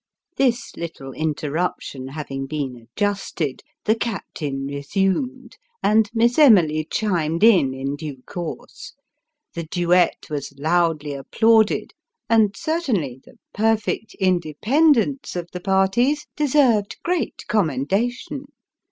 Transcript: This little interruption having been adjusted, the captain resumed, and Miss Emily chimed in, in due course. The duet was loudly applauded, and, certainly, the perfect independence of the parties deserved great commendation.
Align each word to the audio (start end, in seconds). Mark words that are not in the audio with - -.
This 0.35 0.75
little 0.75 1.13
interruption 1.13 2.07
having 2.07 2.47
been 2.47 2.75
adjusted, 2.75 3.61
the 3.85 3.93
captain 3.93 4.65
resumed, 4.65 5.57
and 5.83 6.09
Miss 6.11 6.39
Emily 6.39 6.87
chimed 6.89 7.43
in, 7.43 7.75
in 7.75 7.97
due 7.97 8.23
course. 8.25 8.93
The 9.53 9.65
duet 9.67 10.25
was 10.27 10.57
loudly 10.57 11.13
applauded, 11.13 11.93
and, 12.27 12.55
certainly, 12.57 13.21
the 13.23 13.37
perfect 13.53 14.15
independence 14.15 15.35
of 15.35 15.49
the 15.53 15.61
parties 15.61 16.25
deserved 16.35 16.97
great 17.03 17.43
commendation. 17.47 18.45